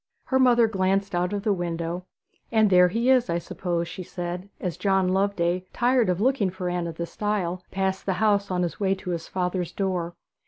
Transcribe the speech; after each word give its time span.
Her 0.23 0.39
mother 0.39 0.65
glanced 0.67 1.13
out 1.13 1.31
of 1.31 1.43
the 1.43 1.53
window. 1.53 2.07
'And 2.51 2.71
there 2.71 2.87
he 2.87 3.11
is, 3.11 3.29
I 3.29 3.37
suppose,' 3.37 3.87
she 3.87 4.01
said, 4.01 4.49
as 4.59 4.75
John 4.75 5.09
Loveday, 5.09 5.65
tired 5.73 6.09
of 6.09 6.19
looking 6.19 6.49
for 6.49 6.69
Anne 6.71 6.87
at 6.87 6.95
the 6.95 7.05
stile, 7.05 7.61
passed 7.69 8.07
the 8.07 8.13
house 8.13 8.49
on 8.49 8.63
his 8.63 8.79
way 8.79 8.95
to 8.95 9.11
his 9.11 9.27
father's 9.27 9.71
door. 9.71 10.15